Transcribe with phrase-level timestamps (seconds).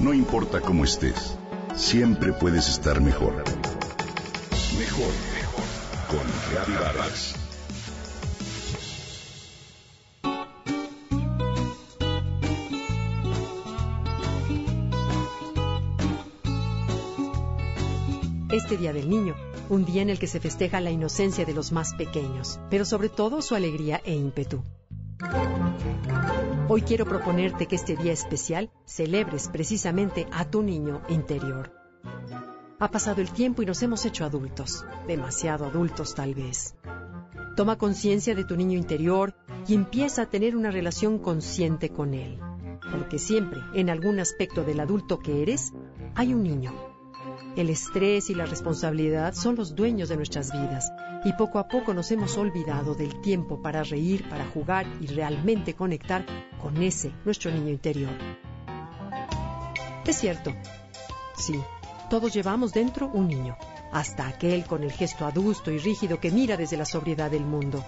[0.00, 1.36] No importa cómo estés,
[1.76, 3.34] siempre puedes estar mejor.
[4.78, 5.64] Mejor, mejor.
[6.08, 7.34] Con Reavivadas.
[18.50, 19.34] Este Día del Niño,
[19.68, 23.10] un día en el que se festeja la inocencia de los más pequeños, pero sobre
[23.10, 24.62] todo su alegría e ímpetu.
[26.68, 31.72] Hoy quiero proponerte que este día especial celebres precisamente a tu niño interior.
[32.78, 36.76] Ha pasado el tiempo y nos hemos hecho adultos, demasiado adultos tal vez.
[37.56, 39.34] Toma conciencia de tu niño interior
[39.66, 42.38] y empieza a tener una relación consciente con él,
[42.90, 45.72] porque siempre, en algún aspecto del adulto que eres,
[46.14, 46.89] hay un niño
[47.56, 50.92] el estrés y la responsabilidad son los dueños de nuestras vidas
[51.24, 55.74] y poco a poco nos hemos olvidado del tiempo para reír, para jugar y realmente
[55.74, 56.24] conectar
[56.60, 58.12] con ese, nuestro niño interior.
[60.06, 60.52] Es cierto,
[61.36, 61.60] sí,
[62.08, 63.56] todos llevamos dentro un niño,
[63.92, 67.84] hasta aquel con el gesto adusto y rígido que mira desde la sobriedad del mundo.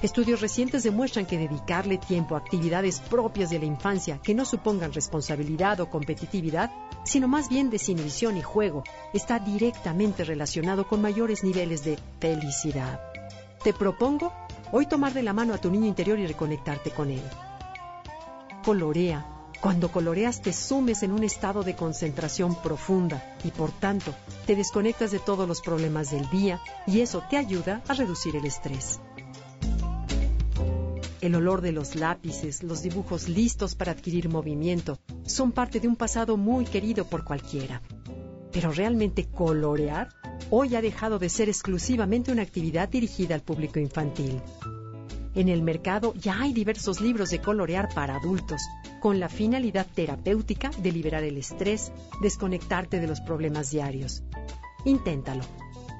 [0.00, 4.92] Estudios recientes demuestran que dedicarle tiempo a actividades propias de la infancia que no supongan
[4.92, 6.70] responsabilidad o competitividad,
[7.04, 13.00] sino más bien desinhibición y juego, está directamente relacionado con mayores niveles de felicidad.
[13.64, 14.32] Te propongo
[14.70, 17.22] hoy tomar de la mano a tu niño interior y reconectarte con él.
[18.64, 19.26] Colorea.
[19.60, 24.14] Cuando coloreas te sumes en un estado de concentración profunda y por tanto
[24.46, 28.44] te desconectas de todos los problemas del día y eso te ayuda a reducir el
[28.44, 29.00] estrés
[31.20, 35.96] el olor de los lápices, los dibujos listos para adquirir movimiento, son parte de un
[35.96, 37.82] pasado muy querido por cualquiera.
[38.52, 40.08] Pero realmente colorear
[40.50, 44.40] hoy ha dejado de ser exclusivamente una actividad dirigida al público infantil.
[45.34, 48.62] En el mercado ya hay diversos libros de colorear para adultos,
[49.00, 54.22] con la finalidad terapéutica de liberar el estrés, desconectarte de los problemas diarios.
[54.84, 55.42] Inténtalo.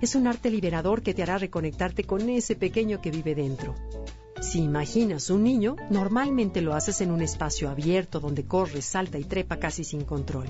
[0.00, 3.74] Es un arte liberador que te hará reconectarte con ese pequeño que vive dentro.
[4.54, 9.24] Si imaginas un niño, normalmente lo haces en un espacio abierto donde corre, salta y
[9.24, 10.48] trepa casi sin control.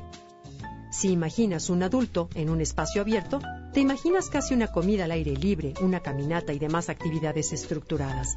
[0.90, 3.40] Si imaginas un adulto en un espacio abierto,
[3.72, 8.36] te imaginas casi una comida al aire libre, una caminata y demás actividades estructuradas.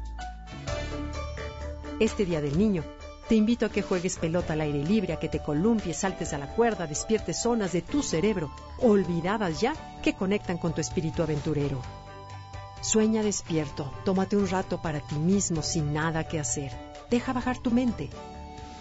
[2.00, 2.82] Este Día del Niño,
[3.28, 6.38] te invito a que juegues pelota al aire libre, a que te columpies, saltes a
[6.38, 8.50] la cuerda, despiertes zonas de tu cerebro,
[8.80, 11.82] olvidadas ya, que conectan con tu espíritu aventurero.
[12.80, 16.72] Sueña despierto, tómate un rato para ti mismo sin nada que hacer.
[17.10, 18.08] Deja bajar tu mente.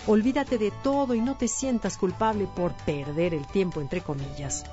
[0.06, 4.66] Olvídate de todo y no te sientas culpable por perder el tiempo, entre comillas.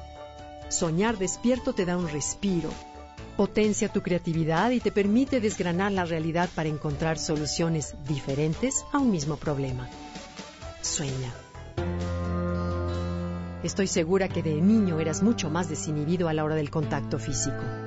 [0.69, 2.71] Soñar despierto te da un respiro,
[3.37, 9.11] potencia tu creatividad y te permite desgranar la realidad para encontrar soluciones diferentes a un
[9.11, 9.89] mismo problema.
[10.83, 11.33] Sueña.
[13.63, 17.84] Estoy segura que de niño eras mucho más desinhibido a la hora del contacto físico.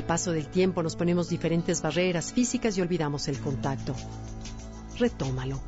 [0.00, 3.94] Al paso del tiempo nos ponemos diferentes barreras físicas y olvidamos el contacto.
[4.98, 5.60] Retómalo.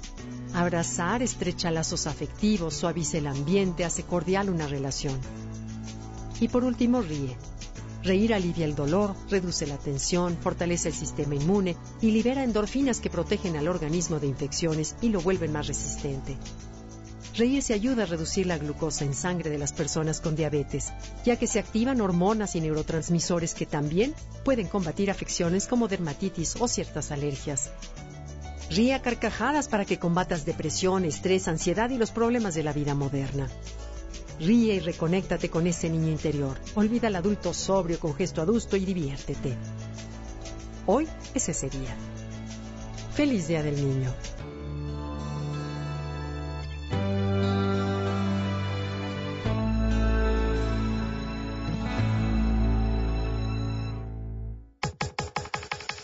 [0.55, 5.21] Abrazar estrecha lazos afectivos, suaviza el ambiente, hace cordial una relación.
[6.41, 7.37] Y por último, ríe.
[8.03, 13.11] Reír alivia el dolor, reduce la tensión, fortalece el sistema inmune y libera endorfinas que
[13.11, 16.39] protegen al organismo de infecciones y lo vuelven más resistente.
[17.35, 20.93] Reírse ayuda a reducir la glucosa en sangre de las personas con diabetes,
[21.25, 26.69] ya que se activan hormonas y neurotransmisores que también pueden combatir afecciones como dermatitis o
[26.69, 27.71] ciertas alergias.
[28.71, 32.95] Ríe a carcajadas para que combatas depresión, estrés, ansiedad y los problemas de la vida
[32.95, 33.49] moderna.
[34.39, 36.59] Ríe y reconéctate con ese niño interior.
[36.75, 39.57] Olvida al adulto sobrio con gesto adusto y diviértete.
[40.87, 41.97] Hoy es ese día.
[43.15, 44.13] Feliz Día del Niño.